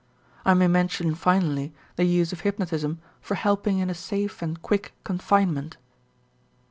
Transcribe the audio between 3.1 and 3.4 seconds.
for